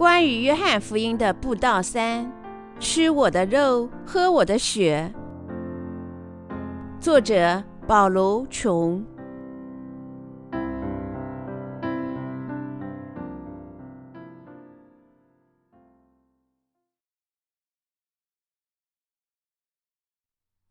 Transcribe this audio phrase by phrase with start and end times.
[0.00, 2.32] 关于约翰福音的布道三：
[2.80, 5.12] 吃我的肉，喝我的血。
[6.98, 9.04] 作者保罗·琼。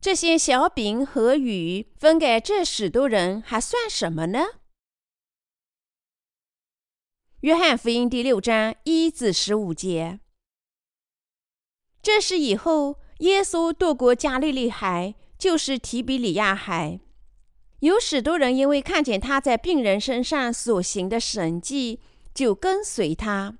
[0.02, 4.40] 这些小饼和鱼分给这许多人，还算什么呢？
[7.42, 10.20] 约翰福音第六章一至十五节。
[12.02, 17.00] 这是以后耶稣渡过加利利海，就是提比里亚海。
[17.80, 22.02] 有许多人因为看见他在病人身上所行的神迹，
[22.34, 23.58] 就跟随他。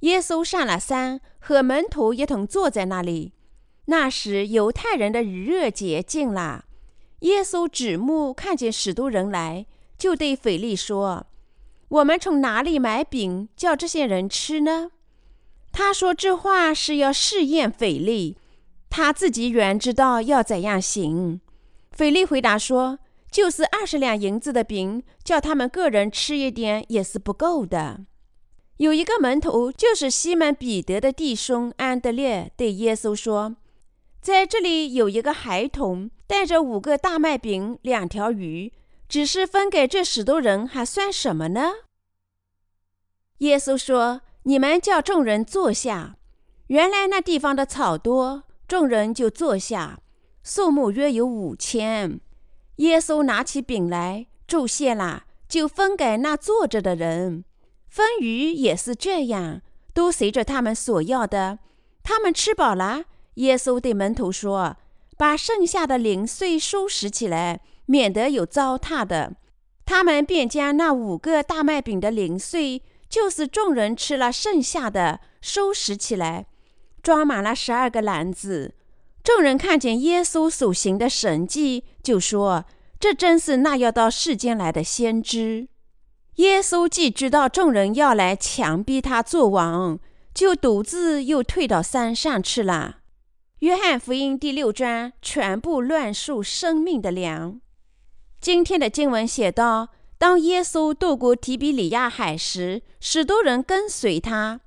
[0.00, 3.32] 耶稣上了山，和门徒一同坐在那里。
[3.84, 6.64] 那时，犹太人的逾越节近了。
[7.20, 11.28] 耶稣指目看见许多人来，就对腓力说
[11.94, 14.90] ：“我们从哪里买饼叫这些人吃呢？”
[15.70, 18.36] 他说这话是要试验腓力，
[18.90, 21.40] 他自己原知道要怎样行。
[21.92, 22.98] 腓力回答说
[23.30, 28.00] ：“就是二十两银子的饼，叫他们个人吃一点也是不够的。”
[28.78, 33.54] 有一个门徒，就是西门彼得的弟兄安德烈，对耶稣说。
[34.20, 38.72] 在这里有一个孩童带着五个大麦饼、两条鱼，
[39.14, 41.70] 只是分给这许多人，还算什么呢？
[43.38, 46.16] 耶稣说：“你们叫众人坐下。”
[46.66, 50.00] 原来那地方的草多，众人就坐下，
[50.42, 52.18] 数目约有五千。
[52.78, 57.44] 耶稣拿起饼来，祝谢了，就分给那坐着的人。
[57.86, 61.60] 分鱼也是这样，都随着他们所要的。
[62.02, 63.04] 他们吃饱了。
[63.34, 64.76] 耶稣对门徒说
[65.16, 69.36] ：“把剩下的零碎收拾起来，免得有糟蹋的。”
[69.86, 76.46] 他们便将那五个大麦饼的零碎，就是众人吃了剩下的，收拾起来，
[77.02, 78.74] 装满了十二个篮子。
[79.22, 82.64] 众人看见耶稣所行的神迹，就说
[82.98, 85.68] ：“这真是那要到世间来的先知。”
[86.36, 90.00] 耶稣既知道众人要来强逼他做王，
[90.32, 93.00] 就独自又退到山上去了。
[93.60, 97.60] 约翰福音第六章全部乱述生命的粮。
[98.44, 99.88] 今天的经文写道：
[100.18, 104.60] 当耶稣渡过提比里亚海时，许多人跟随他。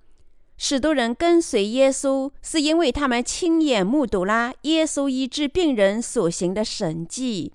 [0.58, 7.54] 许多人跟随耶稣，是因为他们亲眼目睹了耶稣医治病人所行的神迹。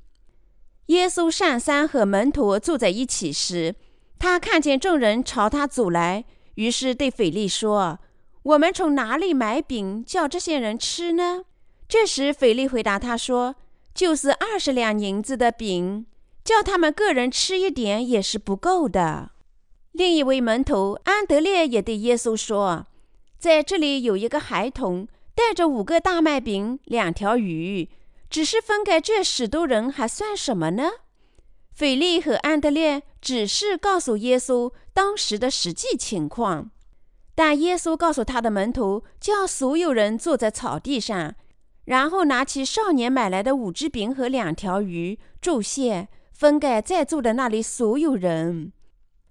[0.86, 3.74] 耶稣上山和门徒坐在一起时，
[4.20, 7.98] 他看见众人朝他走来，于是对腓力说。
[8.44, 11.42] 我们从哪里买饼叫这些人吃呢？
[11.88, 13.56] 这时，腓力回答他说
[13.92, 16.06] ：“就是二十两银子的饼，
[16.44, 19.32] 叫他们个人吃一点也是不够的。”
[19.92, 22.86] 另一位门徒安德烈也对耶稣说
[23.38, 27.90] ：“在这里有一个孩童带着五个大麦饼、两条鱼，
[28.30, 30.88] 只是分给这许多人，还算什么呢？”
[31.74, 36.70] 腓力和安德烈只是告诉耶稣当时的实际情况。
[37.34, 41.34] 但耶稣告诉他的门徒，叫所有人坐在草地上，
[41.86, 46.08] 然后拿起少年买来的五只饼和两条鱼，祝谢，
[46.42, 48.72] 分给在座的那里所有人。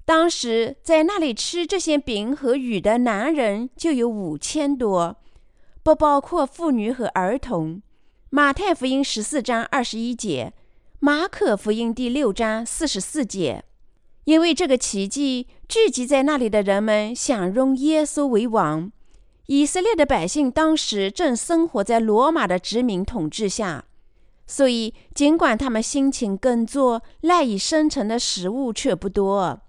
[0.06, 5.18] 当时在那里吃这些饼和鱼的男人就有五千多，
[5.84, 7.82] 不包括妇女和儿童。
[8.30, 10.54] 马太福音十四章二十一节，
[11.00, 13.66] 马可福音第六章四十四节。
[14.24, 18.90] 因为这个奇迹，聚集在那里的人们想拥耶稣为王。
[19.48, 23.84] 以色列的百姓当时正生活在罗马的殖民统治下，
[24.48, 29.62] 所以尽管他们辛勤耕作、赖以生存的食物却不多，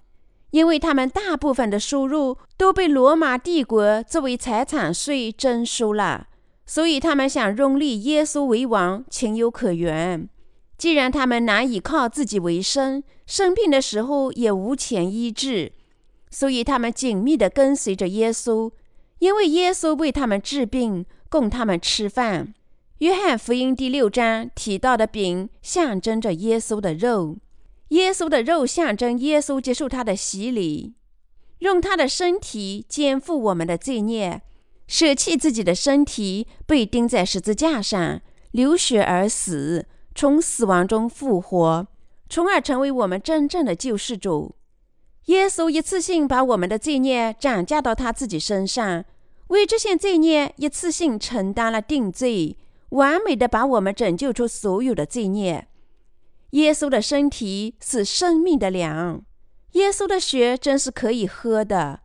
[0.50, 6.26] 因为他们大部分的收入都被罗马帝国作为财产税征收了，
[6.66, 10.28] 所以他们想拥立耶稣为王，情有可原。
[10.76, 15.72] 既然他们难以靠自己为生，生病的时候也无钱医治，
[16.28, 18.72] 所以他们紧密地跟随着耶稣，
[19.20, 22.52] 因为耶稣为他们治病，供他们吃饭。
[23.02, 27.36] 约翰福音第六章提到的饼象征着耶稣的肉，
[27.88, 30.94] 耶稣的肉象征耶稣接受他的洗礼，
[31.58, 34.40] 用他的身体肩负我们的罪孽，
[34.86, 38.20] 舍弃自己的身体，被钉在十字架上，
[38.52, 39.84] 流血而死。
[40.14, 41.88] 从死亡中复活，
[42.28, 44.54] 从而成为我们真正的救世主。
[45.24, 49.04] 耶稣一次性把我们的罪孽转嫁到他自己身上，
[49.48, 52.56] 为这些罪孽一次性承担了定罪，
[52.92, 55.68] 完美的把我们拯救出所有的罪孽。
[56.50, 59.22] 耶稣的身体是生命的粮，
[59.72, 62.00] 耶稣的血真是可以喝的。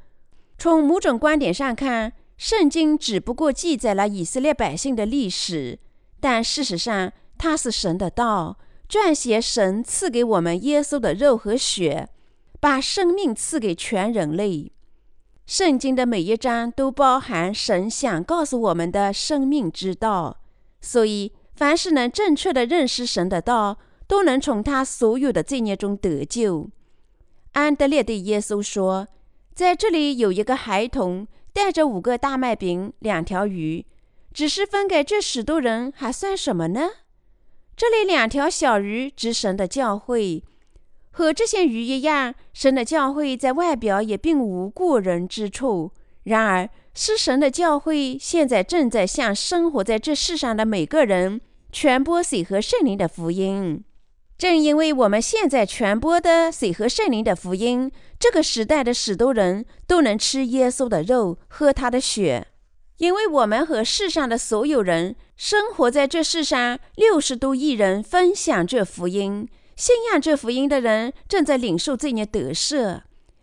[0.58, 5.80] 从某种观点上看，圣经只不过记载了以色列百姓的历史，
[6.22, 8.58] 但事实上，它是神的道，
[8.88, 12.08] 撰写神赐给我们耶稣的肉和血，
[12.62, 14.72] 把生命赐给全人类。
[15.46, 20.40] 圣经的每一章都包含神想告诉我们的生命之道，
[20.82, 23.78] 所以凡是能正确的认识神的道，
[24.08, 26.70] 都能从他所有的罪孽中得救。
[27.54, 29.08] 安德烈对耶稣说
[29.56, 33.86] ：“在这里有一个孩童带着五个大麦饼、两条鱼，
[34.34, 36.90] 只是分给这许多人，还算什么呢？
[37.76, 40.44] 这里两条小鱼指神的教会。”
[41.10, 45.92] 和这些鱼一样，神的教会在外表也并无过人之处。
[46.26, 46.70] 然而，
[47.00, 51.40] 是神的教会现在正在向生活在这世上的每个人
[51.72, 53.84] 传播水和圣灵的福音。
[54.36, 62.48] 正因为我们现在传播的水和圣灵的福音，这个时代的许多人都能吃耶稣的肉，喝他的血。
[62.98, 69.48] 因为我们和世上的所有人生活在这世上，六十多亿人分享这福音。
[69.76, 73.02] 信仰这福音的人正在领受罪孽得赦。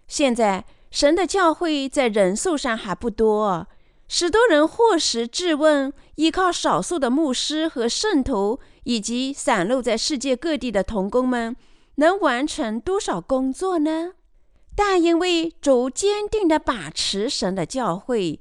[0.09, 3.67] 现在，神的教会在人数上还不多，
[4.07, 11.57] 许多人或时质问：依靠少数的牧师和圣徒，以及散落在世界各地的童工们，
[11.97, 14.13] 能完成多少工作呢？
[14.77, 18.39] 但因为主坚定地把持神的教会，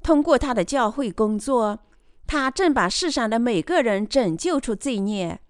[0.00, 1.80] 通过他的教会工作，
[2.28, 5.40] 他正把世上的每个人拯救出罪孽。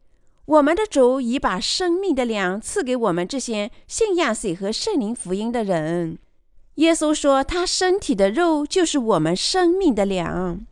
[0.47, 6.17] 我们的主已把生命的粮赐给我们这些信仰水和圣灵福音的人。
[6.77, 10.65] 耶稣说：“他身体的肉就是我们生命的粮。”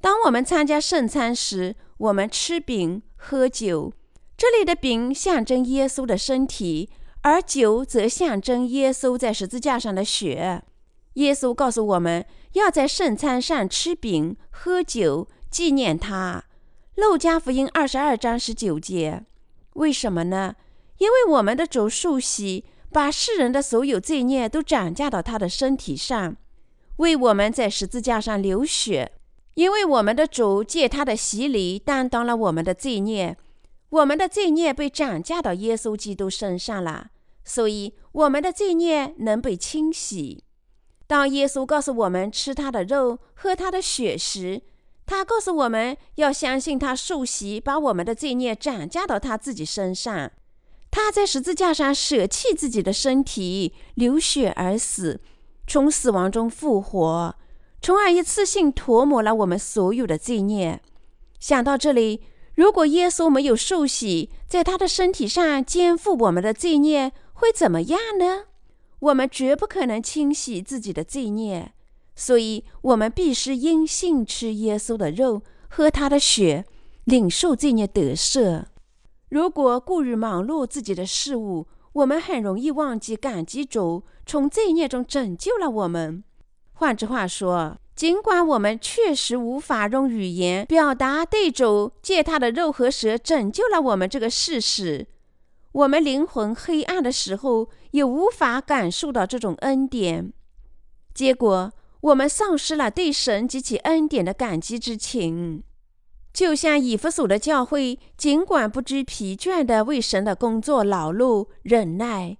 [0.00, 3.92] 当我们参加圣餐时，我们吃饼喝酒。
[4.36, 6.90] 这里的饼象征耶稣的身体，
[7.20, 10.62] 而酒则象征耶稣在十字架上的血。
[11.14, 16.44] 耶稣告诉我们要在圣餐上吃饼喝酒，纪念他。
[16.96, 19.24] 路加福音二十二章十九节，
[19.74, 20.56] 为什么呢？
[20.98, 26.36] 因为我们的主受洗，把世人的所有罪孽都转嫁到他的身体上，
[26.96, 29.12] 为我们在十字架上流血。
[29.54, 33.36] 因为我们的主借他的洗礼担当了我们的罪孽，
[33.90, 37.08] 我们的罪孽被转嫁到耶稣基督身上了，
[37.44, 40.42] 所以我们的罪孽能被清洗。
[41.06, 44.62] 当耶稣告诉我们吃他的肉、喝他的血时，
[45.04, 50.30] 他告诉我们要相信他受洗，把我们的罪孽转嫁到他自己身上。
[50.92, 55.22] 他在十字架上舍弃自己的身体，流血而死，
[55.66, 57.34] 从死亡中复活，
[57.80, 60.82] 从而一次性涂抹了我们所有的罪孽。
[61.40, 62.20] 想到这里，
[62.54, 68.44] 如果耶稣没有受洗，在他的身体上肩负我们的罪孽，会怎么样呢？
[68.98, 71.72] 我们绝不可能清洗自己的罪孽。
[72.14, 75.40] 所以，我们必须因信吃耶稣的肉，
[75.70, 76.66] 喝他的血，
[77.04, 78.64] 领受罪孽得赦。
[79.32, 86.22] 如果过于忙碌自己的事物，我们很容易忘记感激主从罪孽中拯救了我们。
[86.74, 95.06] 换句话说，尽管我们确实无法用语言表达对主借他的肉和血拯救了我们这个事实，
[95.72, 100.30] 我们灵魂黑暗的时候也无法感受到这种恩典。
[101.14, 101.72] 结果。
[102.02, 105.62] 我们丧失了对神及其恩典的感激之情，
[106.32, 112.38] 就像以弗所的教会，尽管不知疲倦地为神的工作劳碌忍耐，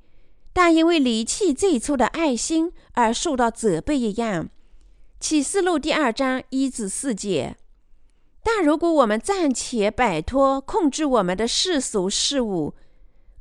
[0.52, 4.48] 但因为离弃最初的爱心而受到责备一样。
[5.20, 7.56] 启示录第二章一至四节。
[8.42, 12.74] 但如果我们暂且摆脱控制我们的世俗事物，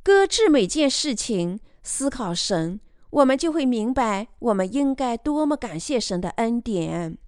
[0.02, 2.78] 搁置每件事情，思考神。
[3.10, 7.18] 我们就会明白，我们应该多么感谢神的恩典。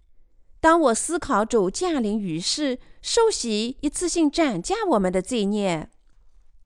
[0.61, 5.91] 当我思考主降临于世，受洗一次性斩价我们的罪孽，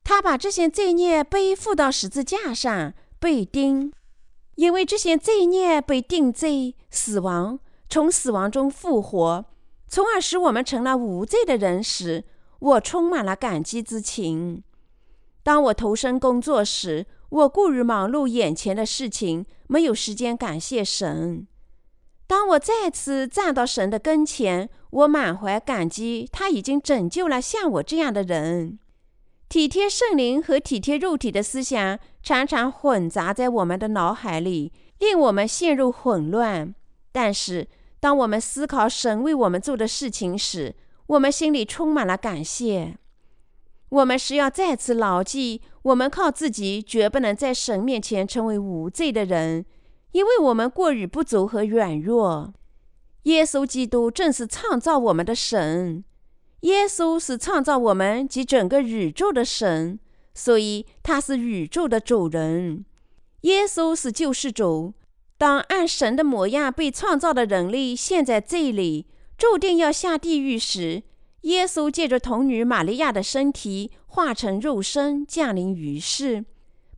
[0.05, 3.93] 他把这些罪孽背负到十字架上被钉，
[4.55, 9.47] 因为这些罪孽被定罪、死亡，从死亡中复活，
[9.89, 12.25] 从而使我们成了无罪的人时，
[12.61, 14.63] 我充满了感激之情。
[15.43, 21.49] 当我投身工作时，我过于忙碌眼前的事情，没有时间感谢神。
[22.29, 28.79] 当我再次站到神的跟前，我满怀感激，他已经拯救了像我这样的人。
[29.49, 36.75] 体贴圣灵和体贴肉体的思想常常混杂在我们的脑海里，令我们陷入混乱。
[37.13, 37.67] 但是，
[37.99, 40.75] 当我们思考神为我们做的事情时，
[41.07, 42.97] 我们心里充满了感谢。
[43.89, 49.65] 我们是要再次牢记，我们靠自己绝不能在神面前成为无罪的人，
[50.13, 52.53] 因为我们过于不足和软弱。
[53.29, 56.03] 耶稣基督正是创造我们的神，
[56.61, 60.01] 耶稣是创造我们及整个宇宙的神，
[60.33, 62.87] 所以他是宇宙的主人。
[63.43, 64.95] 耶稣是救世主。
[65.37, 69.07] 当按神的模样被创造的人类陷在罪里，
[69.37, 71.03] 注定要下地狱时，
[71.43, 76.47] 耶稣借着童女玛利亚的身体化成肉身降临于世，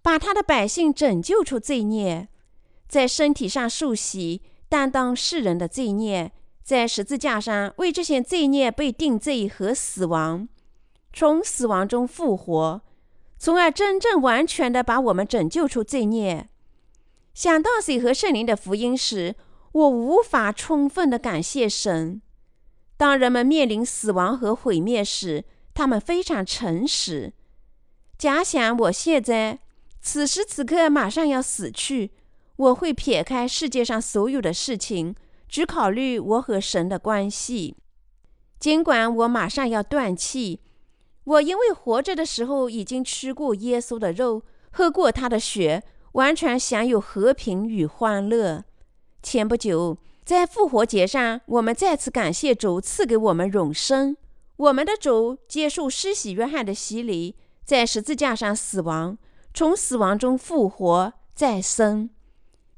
[0.01, 2.29] 把他的百姓拯救出罪孽，
[2.89, 6.31] 在身体上受洗，担当世人的罪孽，
[6.63, 10.49] 在十字架上为这些罪孽被定罪和死亡，
[11.13, 12.81] 从死亡中复活，
[13.37, 16.49] 从而真正完全的把我们拯救出罪孽。
[17.35, 19.35] 想到水和圣灵的福音时，
[19.73, 22.23] 我无法充分的感谢神。
[22.97, 27.33] 当人们面临死亡和毁灭时，他们非常诚实。
[28.17, 29.59] 假想我现在
[30.01, 32.13] 此时此刻马上要死去，
[32.61, 35.15] 我会撇开世界上所有的事情，
[35.49, 37.77] 只考虑我和神的关系。
[38.59, 40.61] 尽管我马上要断气，
[41.25, 45.83] 我因为活着的时候已经吃过耶稣的肉，喝过他的血。
[46.15, 48.65] 完全享有和平与欢乐。
[49.23, 54.17] 前不久，在复活节上，我们再次感谢主赐给我们永生。
[54.57, 59.17] 我们的主接受施洗约翰的洗礼，在十字架上死亡，
[59.55, 62.11] 从死亡中复活再生。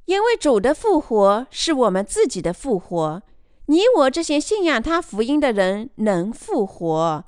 [0.06, 3.22] 因为主的复活是我们自己的复活，
[3.66, 7.24] 你我这些信仰他福音的人能复活，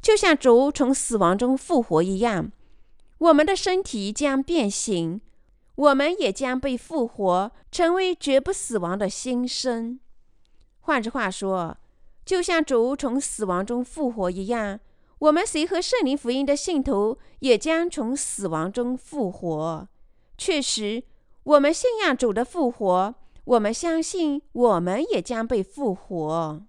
[0.00, 2.50] 就像主从死亡中复活一样。
[3.18, 5.20] 我们的身体将变形。
[5.76, 9.98] 我们也将被复活，成为绝不死亡的新生。
[10.82, 11.76] 换句话说，
[12.24, 14.78] 就像主从死亡中复活一样，
[15.18, 19.88] 我们随和圣灵福音的信徒也将从死亡中复活。
[20.38, 21.02] 确实，
[21.44, 26.62] 我们信仰主的复活，我们相信我们也将被复活。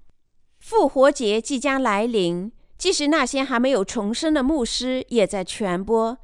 [0.59, 6.17] 复活节即将来临，即使那些还没有重生的牧师也在传播。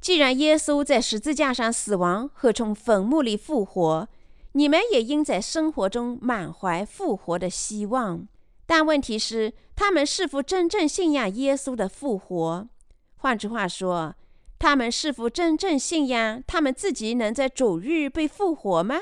[0.00, 4.08] 既然耶稣在十字架上死亡和从坟墓里复活，
[4.52, 8.28] 你们也应在生活中满怀复活的希望。
[8.66, 12.68] 但问题是，他们是否真正信仰耶稣的复活？
[13.16, 14.14] 换句话说，
[14.58, 19.00] 他们是否真正信仰他们自己能在主日被复活吗？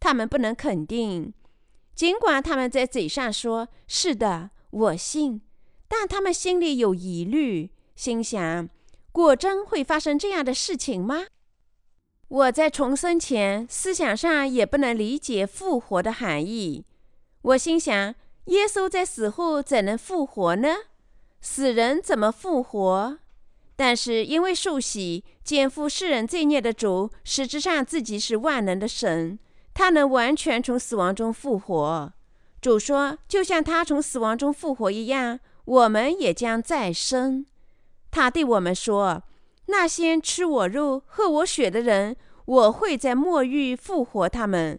[0.00, 1.32] 他们不能肯定。
[1.94, 5.42] 尽管他们在嘴上说“是的，我信”，
[5.86, 8.68] 但他们心里有疑虑，心想。
[9.12, 11.26] 果真会发生这样的事情吗？
[12.26, 16.84] 我在重生前思想上也不能理解复活的含义。
[17.42, 18.14] 我心想，
[18.46, 20.74] 耶稣在死后怎能复活呢？
[21.40, 23.18] 死人怎么复活？
[23.76, 29.38] 但是因为受洗肩负世人罪孽的主，实质上自己是万能的神，
[29.72, 32.12] 他能完全从死亡中复活。
[32.60, 37.46] 主说，就像他从死亡中复活一样，我们也将再生。
[38.10, 39.24] 他对我们说
[39.66, 44.78] ：“那些吃我肉、喝我血的人，我会在末日复活他们。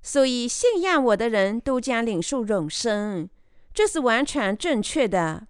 [0.00, 3.28] 所以信仰我的人都将领受永生，
[3.74, 5.48] 这是完全正确的。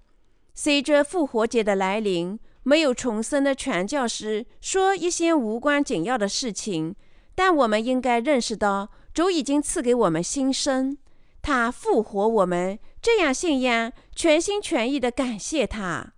[0.54, 6.94] 随着复活节的来临，没有重生的传教士说一些无关紧要的事情，
[7.34, 10.98] 但我们应该认识到，主已经赐给我们新生，
[11.40, 16.12] 他复活我们，这样信仰，全心全意的感谢他。”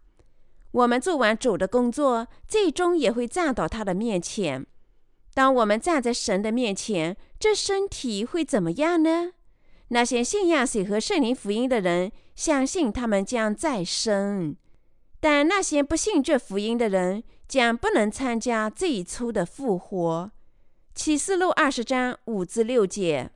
[0.73, 4.67] 我们做完主的工作，最终也会站到他的面前。
[5.33, 9.35] 当我们站在神的面前，这身体会怎么样呢？
[9.91, 14.57] 那些信仰水和圣灵福音的人，相信他们将再生；
[15.21, 20.31] 但那些不信这福音的人，将不能参加这一出的复活。
[20.95, 23.31] 启示录二十章五至六节，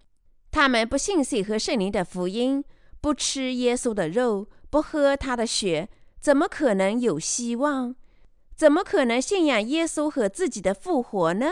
[0.50, 2.64] 他们不信水和圣灵的福音，
[3.00, 5.88] 不吃耶稣的肉，不喝他的血。
[6.20, 7.94] 怎么可能有希望？
[8.56, 11.50] 怎么可能信仰耶稣和自己的复活呢？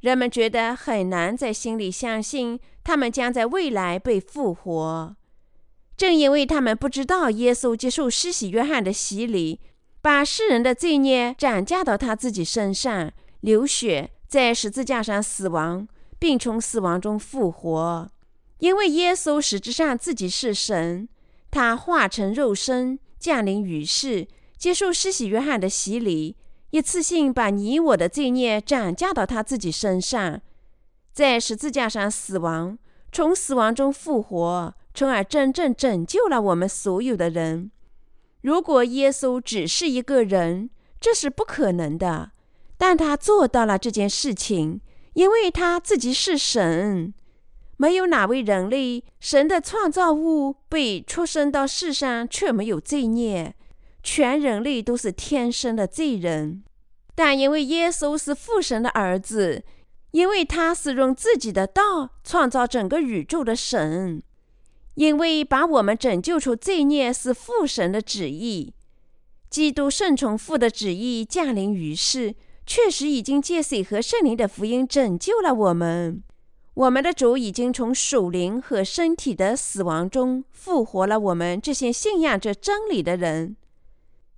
[0.00, 5.16] 人们觉得很难在心里相信他们将在未来被复活。
[5.98, 9.60] 正因为他们不知道耶稣接受施洗约翰的洗礼，
[10.00, 15.86] 把世人的罪孽转嫁到他自己身上，流血在十字架上死亡，
[16.18, 18.08] 并从死亡中复活。
[18.60, 21.08] 因为耶稣实质上自己是神，
[21.50, 22.98] 他化成肉身。
[23.18, 26.36] 降临于世，接受施洗约翰的洗礼，
[26.70, 30.40] 一次性把你我的罪孽转嫁到他自己身上，
[31.12, 32.78] 在十字架上死亡，
[33.10, 37.70] 从死亡中复活，从而真正拯救了我们所有的人。
[38.40, 42.32] 如果耶稣只是一个人，这是不可能的，
[42.76, 44.80] 但他做到了这件事情，
[45.14, 47.14] 因为他自己是神。
[47.76, 53.54] 没有哪位人类，神的创造物被出生到世上却没有罪孽。
[54.02, 56.64] 全人类都是天生的罪人，
[57.14, 59.62] 但因为耶稣是父神的儿子，
[60.10, 64.24] 因为他是用自己的道创造整个宇宙的神，
[64.98, 68.74] 因为把我们拯救出罪孽是父神的旨意，
[69.48, 72.34] 基督顺从父的旨意降临于世，
[72.66, 76.24] 确实已经借水和圣灵的福音拯救了我们。
[76.74, 83.56] 我们的主已经从属灵和身体的死亡中复活了我们这些信仰着真理的人。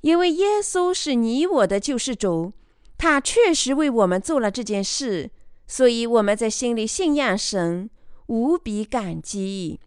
[0.02, 2.52] 因为耶稣是你我的救世主，
[2.98, 5.30] 他确实为我们做了这件事，
[5.66, 7.88] 所以我们在心里信仰神，
[8.26, 9.80] 无比感激。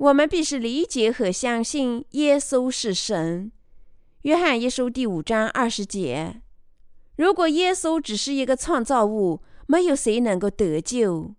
[0.00, 3.52] 我们必须理解和相信耶稣是神。
[4.22, 6.40] 约翰一书第五章二十节：
[7.16, 11.34] 如果耶稣只是一个创造物，没有谁能够得救。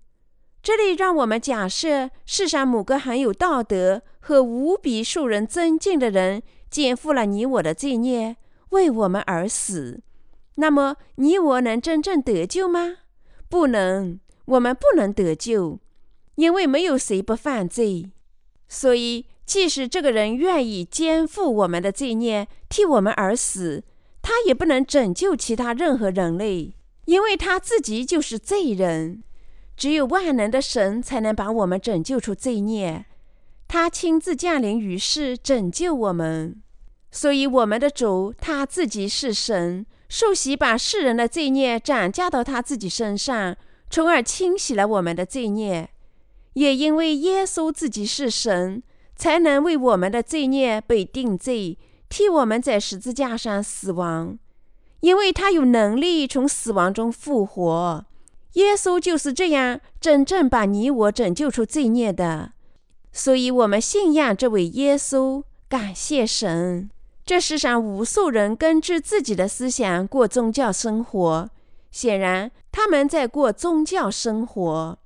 [0.62, 6.44] 这里让我们假设世上某个很有道德和无比受人尊敬的人。
[6.70, 8.38] 肩负了你我的罪孽，
[8.70, 10.02] 为我们而死。
[10.56, 13.00] 那么，你我能真正得救吗？
[13.50, 15.80] 不能，我们不能得救，
[16.36, 18.12] 因为没有谁不犯罪。
[18.74, 23.84] 所以，即使这个人愿意肩负我们的罪孽，替我们而死，
[24.22, 26.74] 他也不能拯救其他任何人类，
[27.04, 29.22] 因为他自己就是罪人。
[29.76, 33.06] 只有万能的神才能把我们拯救出罪孽。
[33.68, 36.62] 他亲自降临于世，拯救我们。
[37.12, 43.58] 所以，我们的主他自己是神，受洗把世人的罪孽转嫁到他自己身上，
[43.90, 45.90] 从而清洗了我们的罪孽。
[46.54, 48.84] 也因为耶稣自己是神，
[49.16, 51.78] 才能为我们的罪孽被定罪，
[52.10, 54.38] 替我们在十字架上死亡。
[55.00, 58.06] 因为他有能力从死亡中复活。
[58.54, 62.52] 耶稣就是这样真正把你我拯救出罪孽的。
[63.14, 66.90] 所以，我们信仰这位耶稣，感谢神。
[67.26, 71.50] 这世上无数人根据自己的思想过宗教生活，
[71.92, 75.00] 显然他们在过宗教生活。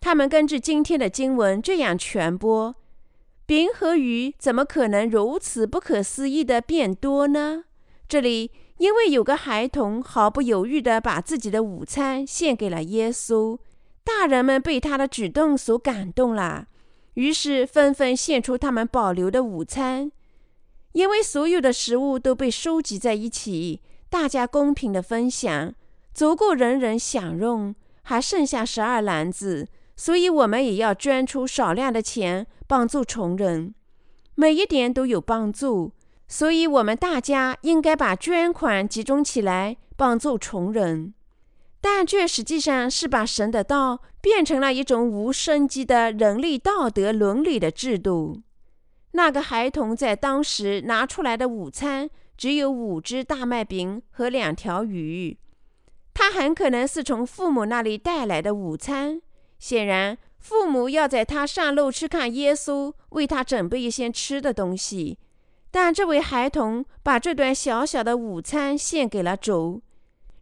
[0.00, 2.74] 他们根据今天的经文这样传播：
[3.46, 7.64] 饼和鱼怎么可能如此不可思议的变多呢？
[8.08, 13.58] 这里因为有个孩童毫不犹豫地把自己的午餐献给了耶稣，
[14.04, 16.68] 大人们被他的举动所感动了。
[17.14, 20.12] 于是纷纷献出他们保留的午餐，
[20.92, 25.74] 因为所有的食物都被收集在一起，大家公平的分享，
[26.14, 29.66] 足够人人享用，还剩下十二篮子，
[29.98, 33.74] 所以我们也要捐出少量的钱帮助穷人，
[34.36, 35.90] 每一点都有帮助，
[36.28, 41.12] 所以我们大家应该把捐款集中起来帮助穷人。
[41.80, 48.40] 但这实际上是把神的道变成了一种无生机的人类道德伦理的制度。
[49.12, 55.36] 那个孩童在当时拿出来的午餐只有五只大麦饼和两条鱼，
[56.14, 59.20] 他很可能是从父母那里带来的午餐。
[59.58, 65.18] 显然，父母要在他上路去看耶稣，为他准备一些吃的东西。
[65.70, 69.82] 但这位孩童把这段小小的午餐献给了主。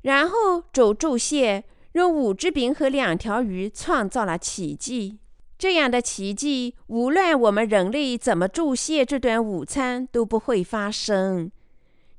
[0.02, 5.18] 然后主注谢，用五只饼和两条鱼创造了奇迹。
[5.58, 11.50] 这样的奇迹，无论我们人类怎么注谢这段午餐，都不会发生。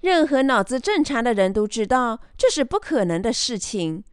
[0.02, 4.04] 任何脑子正常的人都知道这是不可能的事情。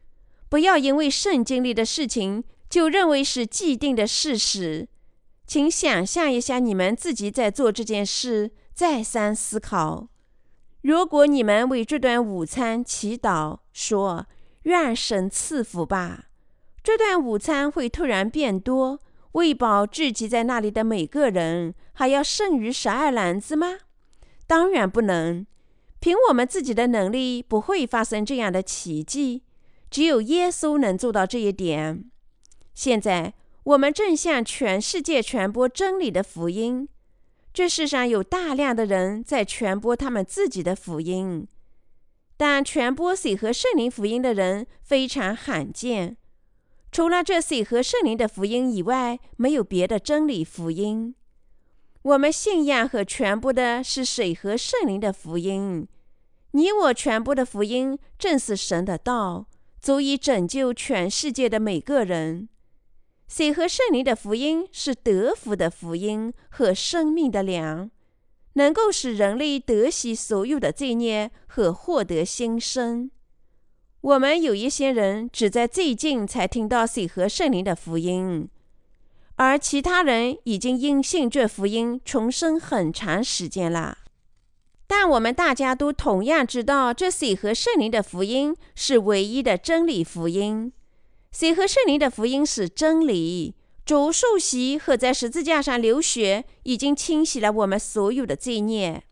[0.47, 4.87] 不要因为圣经里的事情就认为是既定的事实。
[5.47, 10.07] 请想象一下，你们自己在做这件事，再三思考。
[10.81, 14.25] 如果你们为这段午餐祈祷，说
[14.63, 16.25] 愿神赐福吧，
[16.83, 18.99] 这段午餐会突然变多，
[19.33, 23.77] 喂饱聚集在那里的每个人，还要剩余十二篮子吗？
[24.47, 25.45] 当然不能。
[25.99, 29.43] 凭我们自己的能力，不会发生这样的奇迹。
[29.89, 32.11] 只有耶稣能做到这一点。
[32.75, 33.33] 现在，
[33.63, 36.87] 我们正向全世界传播真理的福音。
[37.53, 41.47] 这世上有大量的人在传播他们自己的福音，
[42.35, 46.17] 但传播水和圣灵福音的人非常罕见。
[46.91, 51.15] 除了这水和圣灵的福音以外，没有别的真理福音。
[52.01, 55.87] 我们信仰和传播的是水和圣灵的福音。
[56.51, 59.47] 你我传播的福音正是神的道，
[59.81, 62.49] 足以拯救全世界的每个人。
[63.27, 67.89] 水和圣灵的福音是德福的福音和生命的粮，
[68.53, 73.09] 能够使人类得洗所有的罪孽和获得新生。
[74.01, 78.47] 我们有一些人只在最近才听到水和圣灵的福音，
[79.37, 83.97] 而其他人已经因信这福音重生很长时间了。
[84.85, 90.71] 但我们大家都同样知道，这水和圣灵的福音是唯一的真理福音。
[91.37, 93.55] 水和圣灵的福音是真理。
[93.83, 99.03] 主受洗和在十字架上流血，已经清洗了我们所有的罪孽。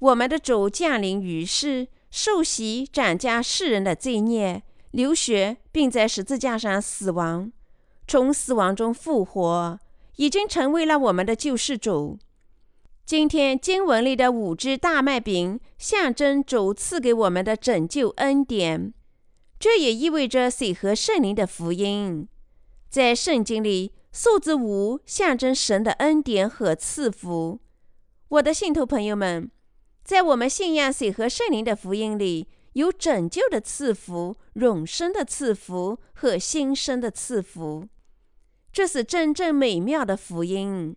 [0.00, 1.86] 我们的主降临于世。
[2.10, 7.52] 受洗斩加世人的罪孽，流血，并在十字架上死亡，
[8.06, 9.78] 从死亡中复活，
[10.16, 12.18] 已经成为了我们的救世主。
[13.06, 18.92] 今天经文里的五只大麦饼，象征主赐给我们的拯救恩典，
[19.58, 22.28] 这也意味着水和圣灵的福音。
[22.90, 27.60] 在圣经里，数字五象征神的恩典和赐福。
[28.28, 29.50] 我的信徒朋友们。
[30.04, 37.88] 在我们信仰水和圣灵的福音里，有拯救的赐福、永生的赐福和新生的赐福，
[38.70, 40.94] 这是真正美妙的福音。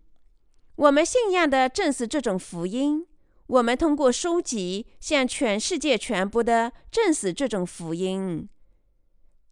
[0.76, 3.06] 我们信仰的正是这种福音。
[3.48, 8.48] 我们通过书籍向全世界传播的正是这种福音。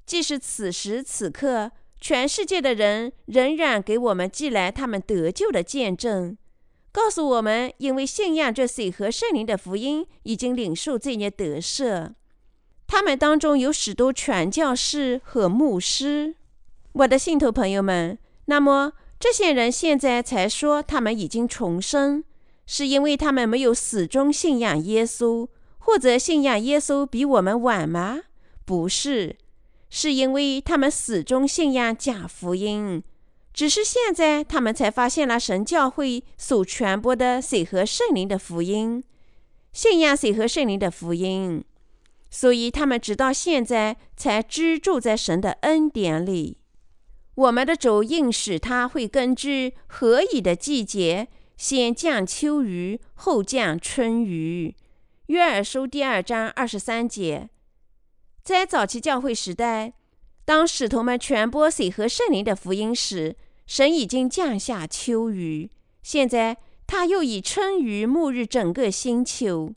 [0.04, 6.36] 即使此时此刻，全世界的人仍然给我们寄来他们得救的见证。
[6.92, 12.12] 告诉我们，因为信仰这水和圣灵的福音，已经领受罪孽得赦。
[12.86, 16.36] 他们当中有许多传教士和牧师。
[16.92, 22.22] 我的信徒朋友们，那么这些人现在才说他们已经重生，
[22.66, 25.48] 是因为他们没有始终信仰耶稣，
[25.78, 28.22] 或者信仰耶稣比我们晚吗？
[28.64, 29.36] 不是，
[29.88, 33.02] 是因为他们始终信仰假福音。
[33.54, 39.02] 只是现在，他们才发现了神教会所传播的水和圣灵的福音，
[39.72, 41.64] 信仰水和圣灵的福音，
[42.28, 46.58] 所以他们直到现在才居住在神的恩典里。
[47.34, 54.76] 我们的主应许他会根据何以的季节，先降秋雨，后降春雨。
[55.28, 57.48] 约尔书第二章二十三节。
[58.42, 59.94] 在早期教会时代，
[60.44, 65.70] 当使徒们传播水和圣灵的福音时，神已经降下秋雨，
[66.02, 69.72] 现在他又以春雨沐浴整个星球。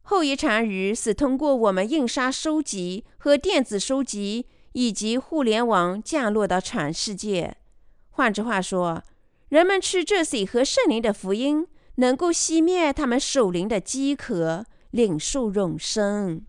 [0.00, 7.58] 后一场雨是通过我们印刷书籍和电子书籍以及互联网降落到全世界。
[8.08, 9.04] 换句话说，
[9.48, 16.44] 人们吃这水和圣灵的福音，能够熄灭他们属灵的饥渴，领受永生。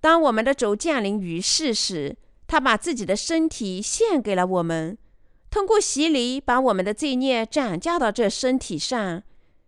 [0.00, 2.16] 当我们的主降临于世时，
[2.48, 4.98] 他把自己的身体献给了我们。
[5.48, 9.22] 通过洗礼，把我们的罪孽转嫁到这身体上，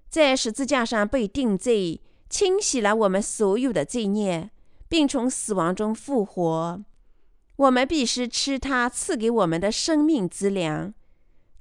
[0.09, 4.51] 在十字架上被定罪，清洗了我们所有的罪孽，
[4.89, 6.85] 并从死亡中复活。
[7.57, 10.93] 我们必须吃他赐给我们的生命之粮。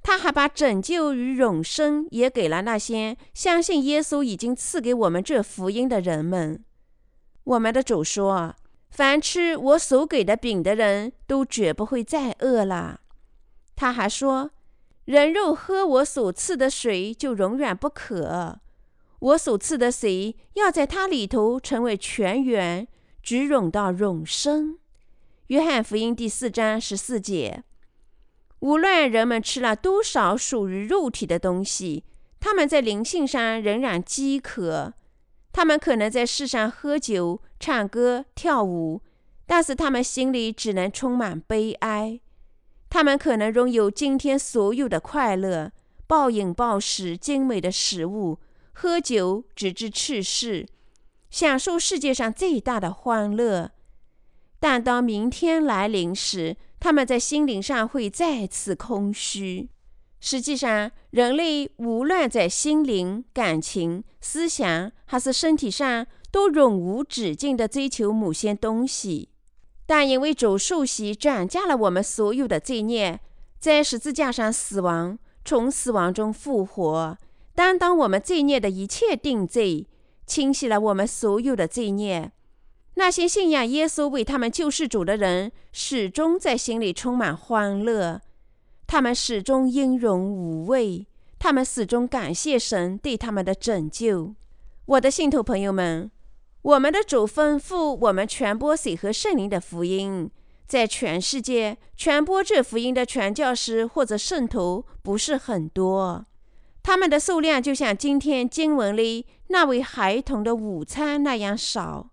[0.02, 6.64] 他还把拯救与永生也给了那些相信耶稣已经赐给我们这福音的人们。
[7.44, 8.56] 我们的主说
[8.90, 13.00] ：“凡吃我所给的饼的人都绝不会再饿了。”
[13.76, 14.50] 他还说
[15.06, 18.60] ：“人肉喝我所赐的水，就永远不渴。
[19.20, 22.88] 我所赐的水要在它里头成为泉源，
[23.22, 24.78] 直涌到永生。”
[25.48, 27.62] 约翰福音第四章十四节。
[28.62, 32.04] 无论人们吃了多少属于肉体的东西，
[32.38, 34.94] 他们在灵性上仍然饥渴。
[35.52, 39.02] 他们可能在世上喝酒、唱歌、跳舞，
[39.46, 42.20] 但是他们心里只能充满悲哀。
[42.88, 45.72] 他们可能拥有今天所有的快乐，
[46.06, 48.38] 暴饮暴食、精美的食物、
[48.72, 50.68] 喝酒直至去世，
[51.30, 53.72] 享受世界上最大的欢乐。
[54.60, 59.68] 但当明天来临时，他们在心灵上会再次空虚。
[60.18, 69.28] 实际上，人类无论在心灵、感情、思想还是身体上，都永无止境地追求某些东西。
[69.86, 73.20] 但因为主受洗转嫁了我们所有的罪孽，
[73.60, 77.16] 在十字架上死亡，从死亡中复活，
[77.54, 79.86] 担当我们罪孽的一切定罪，
[80.26, 82.32] 清洗了我们所有的罪孽。
[82.94, 88.20] 那些信仰耶稣为他们救世主的人，始终在心里充满欢乐，
[88.86, 91.06] 他们始终音容无畏，
[91.38, 94.34] 他们始终感谢神对他们的拯救。
[94.86, 96.10] 我的信徒朋友们。
[96.62, 100.30] 我们的主吩咐我们传播水和圣灵的福音，
[100.68, 106.24] 在全世界传播这福音的传教士或者圣徒不是很多，
[106.80, 112.11] 他们的数量就像今天经文里那位孩童的午餐那样少。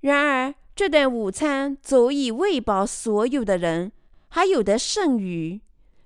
[0.00, 3.92] 然而，这顿午餐足以喂饱所有的人，
[4.28, 5.60] 还有的剩余。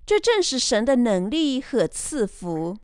[0.06, 2.78] 这正是神的能力和赐福。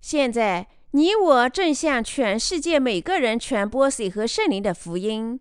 [0.00, 5.40] 现在，你我正向全世界每个人传播水和圣灵的福音，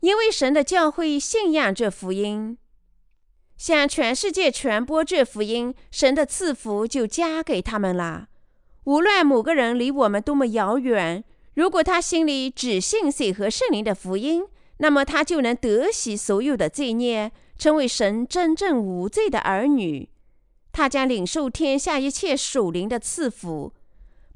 [0.00, 2.56] 因为神的教会信仰这福音。
[3.58, 8.28] 向全世界传播这福音，神的赐福就加给他们了。
[8.84, 11.22] 无论某个人离我们多么遥远，
[11.54, 14.44] 如果他心里只信水和圣灵的福音，
[14.78, 20.08] 那么他就能得洗所有的罪孽，成为神真正无罪的儿女。
[20.72, 23.74] 他将领受天下一切属灵的赐福，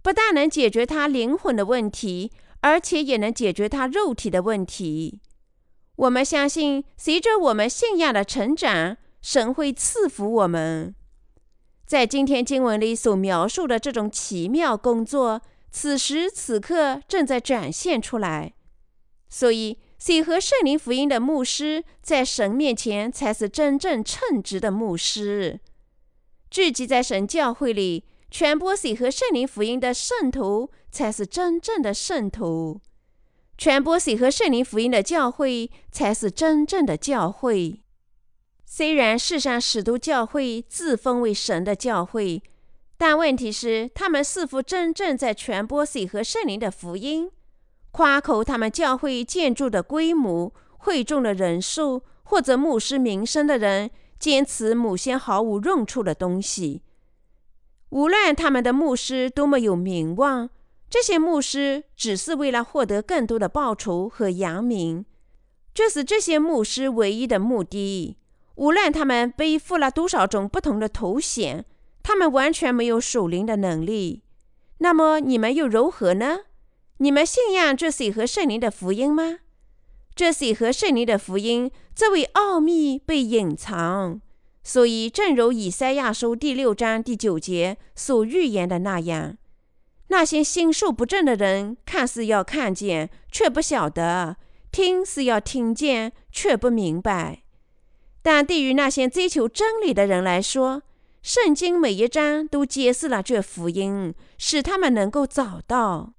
[0.03, 5.21] 不但能解决他灵魂的问题，而且也能解决他肉体的问题。
[5.97, 10.95] 我们相信，随着我们信仰的成长，神会赐福我们。
[11.87, 15.41] 在今天经文里所描述的这种奇妙工作，
[15.79, 18.55] 此时此刻正在展现出来。
[19.29, 25.61] 所以，水和圣灵福音的牧师，在神面前才是真正称职的牧师。
[26.51, 32.81] 聚集在神教会里传播水和圣灵福音的圣徒，才是真正的圣徒。
[33.59, 37.83] 传播水和圣灵福音的教会，才是真正的教会。
[38.65, 42.43] 虽然世上许多教会自封为神的教会，
[42.99, 47.31] 但问题是，他们是否真正在传播水和圣灵的福音？
[47.91, 56.83] 夸口他们教会建筑的规模、会众的人数或者牧师名声的人，坚持某些毫无用处的东西。
[57.91, 60.51] 无论他们的牧师多么有名望，
[60.89, 65.05] 这些牧师只是为了获得更多的报酬和扬名，
[65.75, 68.17] 这是这些牧师唯一的目的。
[68.57, 71.65] 无论他们背负了多少种不同的头衔，
[72.07, 74.23] 他们完全没有属灵的能力。
[74.79, 76.43] 那么你们又如何呢？
[76.99, 79.41] 你们信仰这水和圣灵的福音吗？
[80.15, 84.21] 这水和圣灵的福音，这位奥秘被隐藏。
[84.63, 89.37] 所以，正如以赛亚书第六章第九节所预言的那样，
[90.07, 94.37] 那些心术不正的人，看似要看见，却不晓得；
[94.71, 97.43] 听是要听见，却不明白。
[98.23, 100.85] 但对于那些追求真理的人来说，
[101.27, 106.13] 圣经每一章都揭示了这福音，使他们能够找到。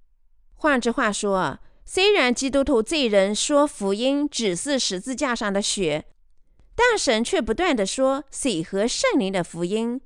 [0.55, 6.03] 换句话说，虽然基督徒罪人说福音只是十字架上的血，
[6.75, 10.01] 但神却不断的说水和圣灵的福音。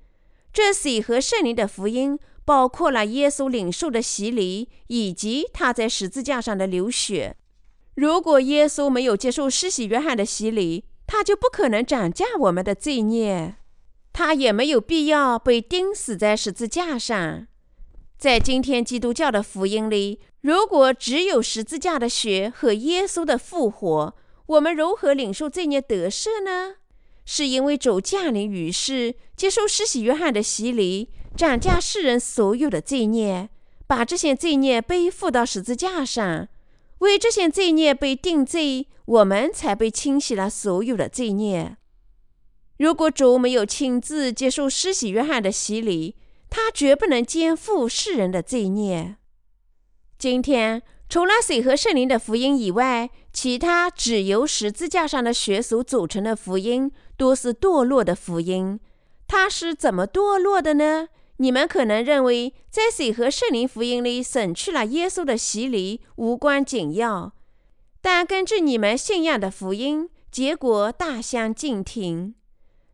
[0.54, 7.36] 这水和圣灵的福音包括了耶稣领受的洗礼以及他在十字架上的流血。
[7.96, 13.56] 如果耶稣没有接受施洗约翰的洗礼，他就不可能涨价我们的罪孽，
[14.13, 17.47] 他也没有必要被钉死在十字架上。
[18.17, 26.76] 在今天基督教的福音里，如果只有十字架的血和耶稣的复活，我们如何领受罪孽得赦呢？
[27.26, 33.50] 是因为主降临于世，接受施洗约翰的洗礼，斩价世人所有的罪孽，
[33.88, 36.47] 把这些罪孽背负到十字架上。
[37.00, 41.78] 为这些罪孽被定罪，我们才被清洗了所有的罪孽。
[42.82, 46.15] 如果主没有亲自接受施洗约翰的洗礼，
[46.50, 49.17] 他绝不能肩负世人的罪孽。
[50.17, 58.80] 今天，除了水和圣灵的福音以外，其他只由十字架上的血所组成的福音，都是堕落的福音。
[59.28, 61.10] 它是怎么堕落的呢？
[61.38, 67.34] 你们可能认为，在水和圣灵福音里省去了耶稣的洗礼，无关紧要。
[68.02, 72.34] 但根据你们信仰的福音，结果大相径庭。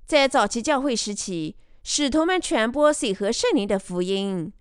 [0.08, 4.54] 在早期教会时期，使徒们传播水和圣灵的福音。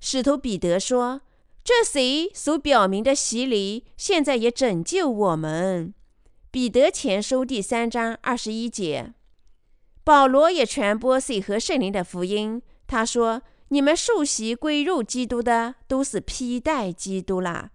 [0.00, 1.22] 使徒彼得说
[1.64, 5.94] ：“这水所表明的洗礼，现在也拯救我们。”
[6.52, 9.14] 彼得前书第三章二十一节。
[10.04, 12.60] 保罗也传播水和圣灵的福音。
[12.86, 17.70] 他说：“你们受洗归入基督的，都是披戴基督啦。”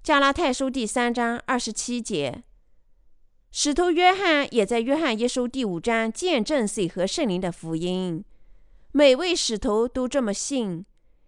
[0.00, 2.44] 加拉太书第三章二十七节。
[3.54, 8.24] 使徒约翰也在约翰一书第五章见证水和圣灵的福音。
[8.92, 10.86] 每位使徒都这么信。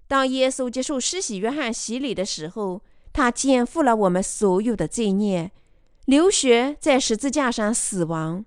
[0.08, 2.80] 当耶稣接受施洗约翰洗礼的时候，
[3.12, 5.52] 他肩负了我们所有的罪孽，
[6.06, 8.46] 流血在十字架上死亡。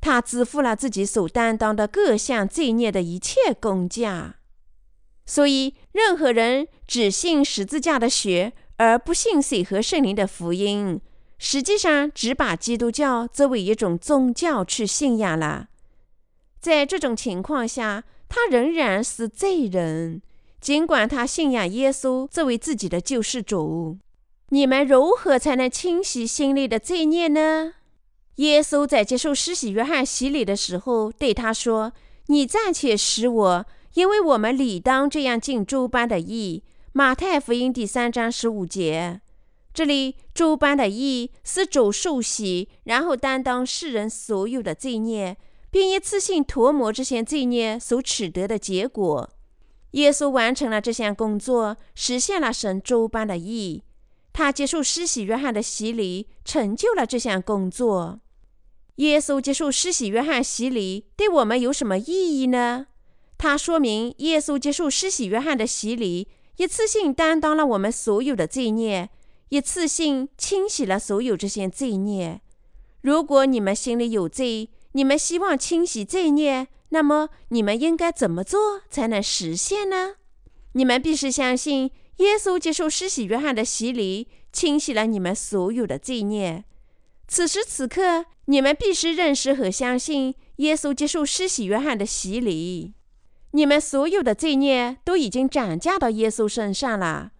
[0.00, 4.36] 他支付了自己所担当的各项罪孽的一切工价，
[5.26, 10.98] 所以任何人只信十字架的血，而不信水和圣灵的福音，
[11.38, 15.68] 实际上只把基督教作为一种宗教去信仰了。
[16.60, 20.20] 在这种情况下，他仍然是罪人，
[20.60, 23.98] 尽管他信仰耶稣作为自己的救世主。
[24.50, 27.74] 你们如何才能清洗心里的罪孽呢？
[28.36, 31.92] 耶稣在接受施洗约翰洗礼的时候，对他说
[32.26, 39.20] ：“你暂且使我，因为我们理当这样尽诸般的义。”马太福音第三章十五节。
[39.72, 45.36] 这里诸般的义是主受洗，然后担当世人所有的罪孽，
[45.70, 49.30] 并一次性涂抹这些罪孽所取得的结果。
[49.92, 53.84] 耶稣完成了这项工作，实现了神诸般的义。
[54.32, 58.20] 他接受施洗约翰的洗礼，成就了这项工作。
[58.96, 62.86] 耶稣接受施洗约翰洗礼，对我们有什么意义呢？
[63.36, 69.08] 它说明耶稣接受施洗约翰的洗礼，一次性担当了我们所有的罪孽。
[69.50, 72.40] 一次性清洗了所有这些罪孽。
[73.02, 80.16] 如果你们心里有罪，你们希望清洗罪孽，那么你们应该怎么做才能实现呢？
[80.72, 86.64] 你们必须相信耶稣接受施洗约翰的洗礼，清洗了你们所有的罪孽。
[87.26, 92.94] 此时此刻，你们必须认识和相信耶稣接受施洗约翰的洗礼。
[93.52, 97.32] 你们所有的罪孽都已经转嫁到耶稣身上了。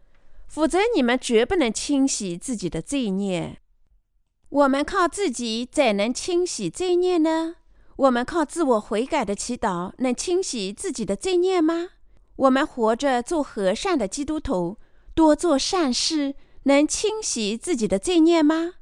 [0.49, 3.59] 否则，你们绝不能清洗自己的罪孽。
[4.49, 7.57] 我们靠自己怎能清洗罪孽呢？
[7.97, 11.91] 我们靠自我悔改的祈祷能清洗自己的罪孽吗？
[12.37, 14.79] 我们活着做和善的基督徒，
[15.15, 18.75] 多做善事，能清洗自己的罪孽吗？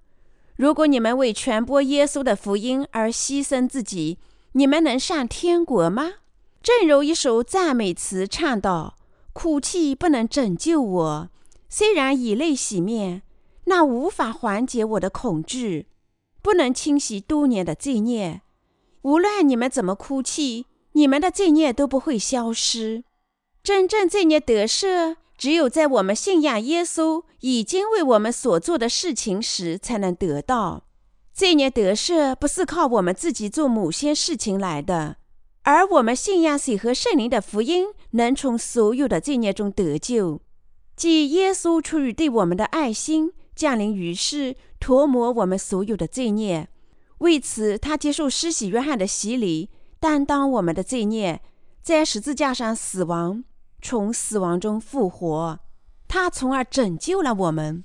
[0.54, 4.18] 如果你们为传播耶稣的福音而牺牲自己，
[4.52, 6.12] 你们能上天国吗？
[6.62, 8.96] 正如一首赞美词唱道
[9.34, 11.30] ：“哭泣不能拯救我。”
[11.68, 13.22] 虽然以泪洗面，
[13.64, 15.86] 那无法缓解我的恐惧，
[16.42, 18.42] 不能清洗多年的罪孽。
[19.02, 23.04] 无论你们怎么哭泣，你们的罪孽都不会消失。
[23.62, 30.84] 真正罪孽得赦，只有在我们信仰耶稣已经为我们所做的事情时才能得到。
[31.34, 35.16] 罪孽得赦不是靠我们自己做某些事情来的，
[35.64, 40.40] 而我们信仰水和圣灵的福音，能从所有的罪孽中得救。
[40.96, 46.68] 即耶稣出于对我们的爱心，降临于世，涂抹我们所有的罪孽。
[47.18, 49.68] 为此，他接受施洗约翰的洗礼，
[50.00, 51.42] 担当我们的罪孽，
[51.82, 53.44] 在十字架上死亡，
[53.82, 55.60] 从死亡中复活。
[56.08, 57.84] 他从而拯救了我们。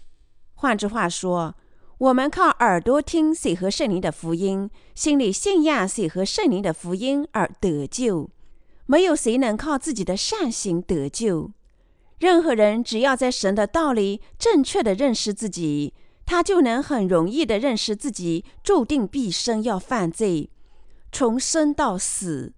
[0.56, 1.56] 换句话说，
[1.98, 8.30] 我们靠耳朵听水和圣灵的福音，心里信仰水和圣灵的福音而得救。
[8.86, 11.52] 没有谁能靠自己的善行得救。
[12.22, 20.52] 任何人只要在神的道里正确的认识自己，他就能很容易的认识自己注定毕生要犯罪，
[21.12, 22.54] 从生到死。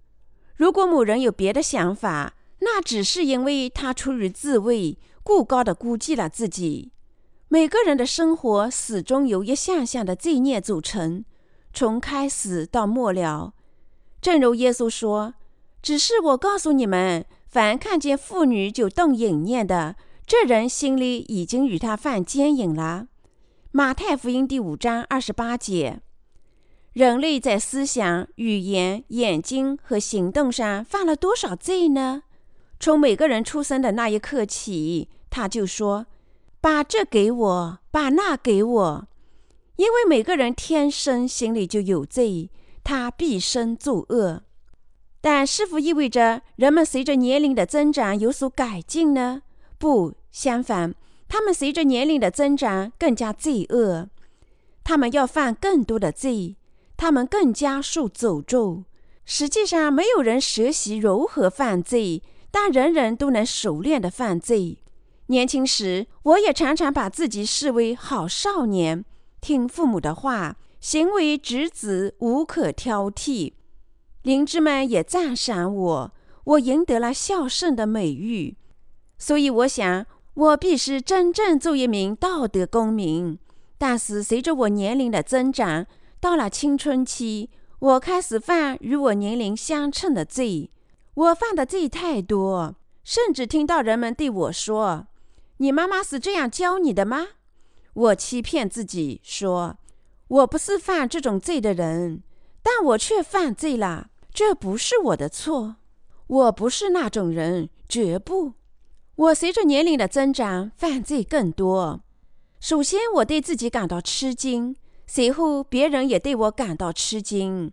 [0.56, 6.92] 如果某人有别的想法，那只是因为他出于自卫，过高的估计了自己。
[7.48, 11.24] 每个人的生活始终由一项项的罪孽组成，
[11.72, 13.54] 从开始到末了。
[14.20, 15.32] 正如耶稣说
[15.80, 17.24] ：“只是我告诉你们。”
[17.54, 19.94] 凡看见妇女就动淫念的，
[20.26, 23.06] 这人心里已经与他犯奸淫了。
[23.70, 26.00] 马太福音第五章二十八节。
[26.94, 32.24] 人类在思想、语言、眼睛和行动上犯了多少罪呢？
[32.80, 36.06] 从每个人出生的那一刻起，他就说
[36.60, 39.08] ：“把这给我，把那给我。”
[39.78, 42.50] 因为每个人天生心里就有罪，
[42.82, 44.42] 他毕生作恶。
[45.24, 49.40] 但是否意味着人们随着年龄的增长有所改进呢？
[49.78, 50.94] 不，相反，
[51.28, 54.10] 他们随着年龄的增长更加罪恶，
[54.84, 56.56] 他们要犯更多的罪，
[56.98, 58.84] 他们更加受诅咒。
[59.24, 64.76] 实际上，没有人学习如何犯罪，但人人都能熟练的犯罪。
[65.28, 69.02] 年轻时，我也常常把自己视为好少年，
[69.40, 73.54] 听父母的话，行为举止无可挑剔。
[74.24, 76.12] 邻居们也赞赏我，
[76.44, 78.56] 我赢得了孝顺的美誉，
[79.18, 83.38] 所以我想，我必须真正做一名道德公民。
[83.76, 85.86] 但是随着我年龄的增长，
[86.20, 90.70] 到了青春期，我开始犯与我年龄相称的罪。
[91.12, 95.06] 我犯的罪太多，甚至听到人们对我说
[95.58, 97.26] ：“你妈妈是这样教你的吗？”
[97.92, 99.76] 我欺骗自己说，
[100.28, 102.22] 我不是犯这种罪的人，
[102.62, 104.08] 但我却犯罪了。
[104.34, 105.76] 这不是我的错，
[106.26, 108.54] 我不是那种人，绝不。
[109.14, 112.00] 我随着年龄的增长，犯罪更多。
[112.58, 114.74] 首先，我对自己感到吃惊；
[115.06, 117.70] 随后，别人也对我感到吃惊。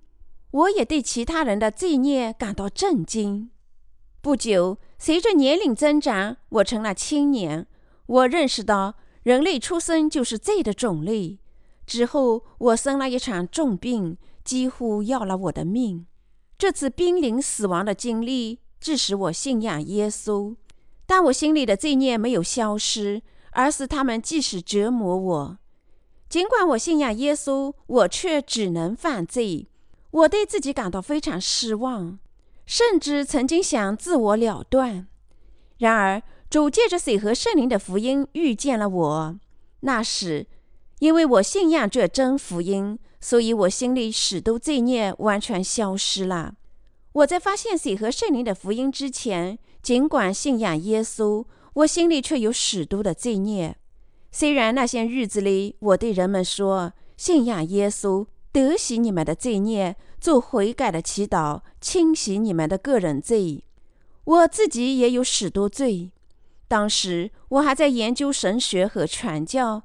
[0.51, 3.49] 我也对其他人的罪孽感到震惊。
[4.21, 7.65] 不久，随着年龄增长，我成了青年。
[8.05, 8.93] 我认识到，
[9.23, 11.39] 人类出生就是罪的种类。
[11.87, 16.05] 之后，我生了一场重病，几乎要了我的命。
[16.61, 20.55] 这次濒临死亡的经历，致使我信仰耶稣。
[21.07, 25.57] 但我心里的罪孽没有消失，而是他们继续折磨我。
[26.29, 29.69] 尽管我信仰耶稣，我却只能犯罪。
[30.11, 32.19] 我对自己感到非常失望，
[32.67, 35.07] 甚至曾经想自我了断。
[35.79, 39.39] 然而，主借着水和圣灵的福音遇见了我。
[39.79, 40.45] 那时，
[40.99, 46.55] 因为我信仰这真福音，所以我心里许多罪孽完全消失了。
[47.13, 49.57] 我在发现水和圣灵的福音之前。
[49.81, 51.43] 尽管信仰耶稣，
[51.73, 53.77] 我心里却有许多的罪孽。
[54.31, 63.63] 虽然那些日子里，我对人们说信仰耶稣得洗你们的罪孽，做悔改的祈祷，清洗你们的个人罪。
[64.23, 66.11] 我自己也有许多罪。
[66.67, 69.81] 当时我还在研究神学和传教，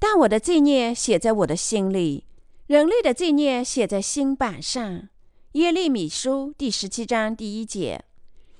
[0.00, 2.24] 但我的罪孽写在我的心里。
[2.70, 5.08] 人类的罪孽写在心版上。
[5.54, 8.04] 耶利米书第十七章第一节。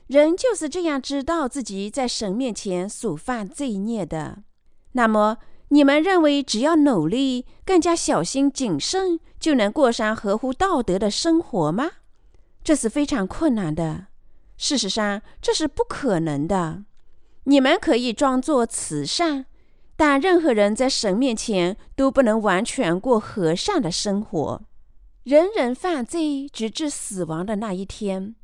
[0.09, 4.43] 人就是这样知道自己在神面前所犯罪孽的。
[4.95, 5.39] 那么，
[5.69, 11.89] 你们认为只要努力、更加小心谨慎，就能过上合乎道德的生活吗？
[12.65, 14.09] 这是非常困难的。
[14.57, 16.83] 事实上，这是不可能的。
[17.45, 19.47] 你们可以装作慈善，
[20.01, 24.63] 但任何人在神面前都不能完全过和善的生活。
[25.25, 28.35] 人人犯罪，直至死亡的那一天。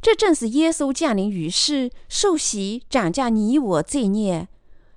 [0.00, 4.48] 这正是耶稣降临于世、受洗、涨价你我罪孽，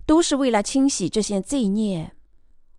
[0.05, 2.13] 都是为了清洗这些罪孽。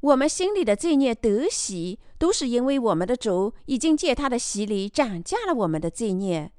[0.01, 6.51] 我们心里的罪孽得洗，都是因为我们的主已经借他的洗礼涨价了我们的罪孽。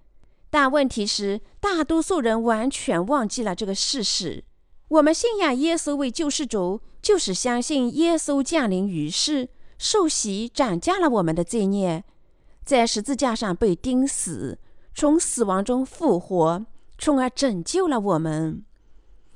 [0.51, 4.43] 但问题是，大多数人完全忘记了这个事实。
[4.89, 12.03] 我们信仰耶稣为救世主，就是相信耶稣降临于世、受洗涨价了我们的罪孽，
[12.63, 14.59] 在十字架上被钉死。
[14.95, 16.65] 从死亡中复活，
[16.97, 18.63] 从而拯救了我们。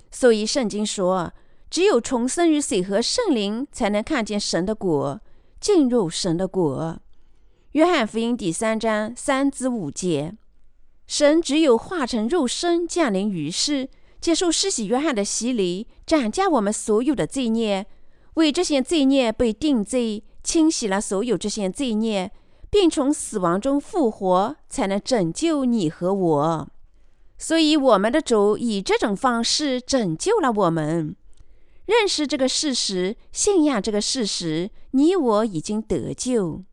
[0.09, 1.31] 所以圣经说，
[1.69, 5.21] 只有重生于水和圣灵，才能看见神的果，
[5.59, 6.99] 进入神的果。
[7.73, 10.35] 约翰福音第三章三至五节，
[11.05, 13.87] 神只有化成肉身降临于世，
[14.21, 17.85] 接受施洗约翰的洗礼，斩价我们所有的罪孽，
[18.35, 22.31] 为这些罪孽被定罪，清洗了所有这些罪孽。
[22.71, 26.69] 并从死亡中复活，才能拯救你和我。
[27.37, 31.13] 所以，我们的主以这种方式拯救了我们。
[31.85, 36.63] 认识这个事实，信仰这个事实，你我已经得救。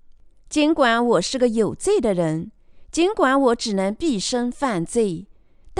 [0.48, 2.52] 尽管我是个有罪的人，
[2.92, 5.26] 尽管我只能毕生犯罪，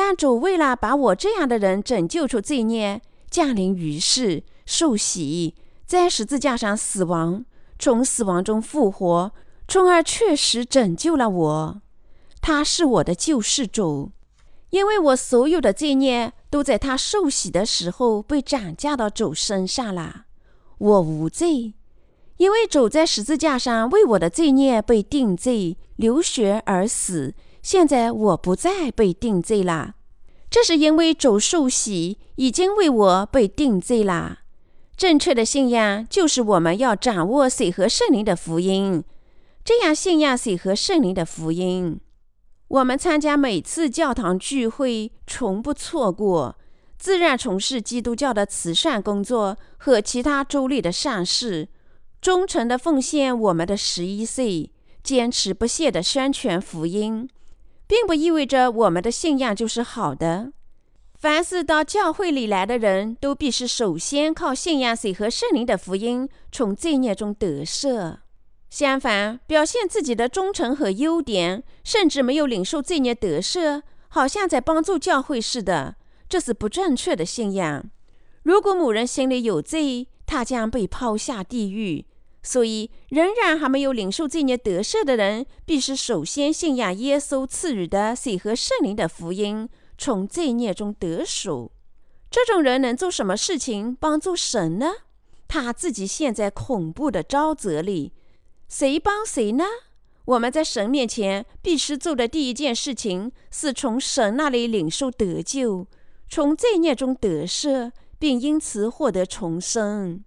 [0.01, 7.45] 但主为了把我这样的人拯救出罪孽，降临于世，受洗，在十字架上死亡，
[7.81, 9.33] 从死亡中复活。
[9.67, 11.83] 从而确实拯救了我，
[12.41, 14.13] 他是我的救世主，
[14.71, 20.27] 因为我所有的罪孽都在他受洗的时候被转嫁到主身上了。
[20.79, 21.75] 我无罪，
[22.37, 27.35] 因为主在十字架上为我的罪孽被定罪、流血而死。
[27.63, 29.95] 现在我不再被定罪了，
[30.51, 34.41] 这是因为主受洗已经为我被定罪了。
[34.97, 39.05] 正确的信仰就是我们要掌握水和圣灵的福音。
[39.65, 42.01] 这样信仰水和圣灵的福音，
[42.69, 46.57] 我们参加每次教堂聚会，从不错过，
[46.99, 51.69] 自然从事基督教的慈善工作和其他周例的善事，
[52.23, 57.29] 忠诚的奉献我们的十一岁，坚持不懈的宣传福音，
[57.89, 60.53] 并不意味着我们的信仰就是好的。
[61.19, 68.19] 凡是到教会里来的人都必须首先靠信仰水和圣灵的福音，从罪孽中得赦。
[68.71, 75.97] 相反，表现自己的忠诚和优点，甚至没有领受罪孽得赦，好像在帮助教会似的，
[76.29, 77.91] 这是不正确的信仰。
[78.43, 82.05] 如果某人心里有罪，他将被抛下地狱。
[82.51, 89.69] 所以，仍然还没有领受罪孽得赦的人，必须首先信仰耶稣赐予的水和圣灵的福音，
[89.99, 91.71] 从罪孽中得赎。
[92.31, 94.87] 这种人能做什么事情帮助神呢？
[95.47, 98.15] 他自己陷在恐怖的沼泽里。
[98.67, 99.65] 谁帮谁呢？
[100.25, 105.87] 我们在神面前必须做的第一件事情，是从神那里领受得救，
[106.31, 110.25] 从罪孽中得赦，并因此获得重生。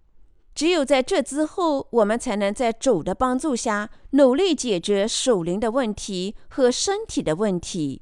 [0.54, 8.02] 只有在这之后，我们才能在主的帮助下努力解决属灵的问题和身体的问题。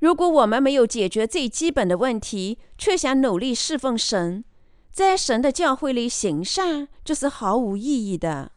[0.00, 4.44] 如果我们没有解决最基本的问题，却想努力侍奉神，
[4.92, 8.52] 在神的教会里行善，这是毫无意义的。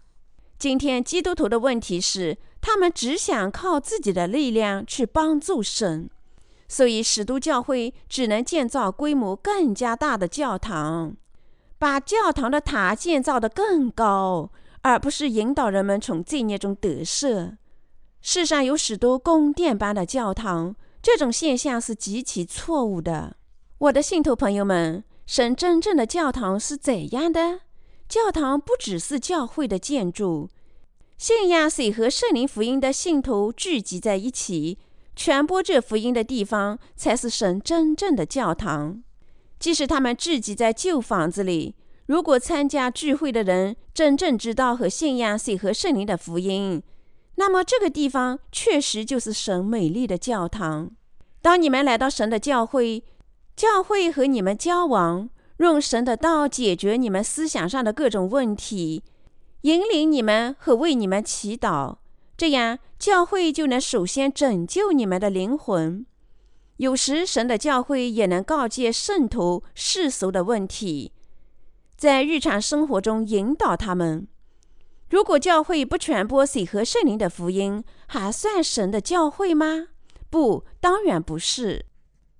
[0.60, 6.10] 今天基督徒的问题是，他们只想靠自己的力量去帮助神，
[6.68, 11.16] 所以使徒教会只能建造规模更加大的教堂，
[11.82, 14.52] 把教堂的塔建造得更高，
[14.84, 17.58] 而不是引导人们从罪孽中得赦。
[18.22, 23.36] 世上有许多宫殿般的教堂，这种现象是极其错误的。
[23.80, 25.04] 我的信徒朋友们。
[25.26, 27.62] 神真正的教堂是怎样的？
[28.10, 30.50] 教堂不只是教会的建筑，
[31.18, 34.78] 信仰水和圣灵福音的信徒聚集在一起，
[35.16, 39.02] 传播这福音的地方才是神真正的教堂。
[39.62, 41.76] 即使他们聚集在旧房子里，
[42.08, 46.82] 如果参加聚会的人真正知道和信仰水和圣灵的福音，
[47.36, 50.90] 那么这个地方确实就是神美丽的教堂。
[51.44, 53.04] 当你们来到神的教会，
[53.56, 59.04] 教会和你们交往，用神的道解决你们思想上的各种问题，
[59.62, 61.98] 引领你们和为你们祈祷，
[62.36, 66.08] 这样教会就能首先拯救你们的灵魂。
[66.82, 71.12] 有时，神的教会也能告诫圣徒世俗的问题，
[71.96, 74.28] 在日常生活中引导他们。
[75.08, 79.90] 如果教会不传播水和圣灵的福音，还算神的教会吗？
[80.32, 81.86] 不，当然不是。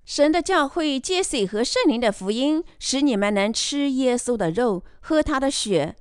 [0.04, 5.94] 神的教会借水和圣灵的福音，使你们能吃耶稣的肉，喝他的血，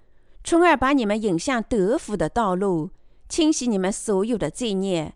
[0.43, 2.89] 从而把你们引向得福的道路，
[3.29, 5.13] 清洗你们所有的罪孽。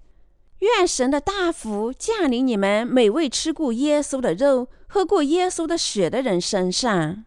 [0.66, 7.26] 愿神的大福降临你们每位吃过耶稣的肉、喝过耶稣的血的人身上。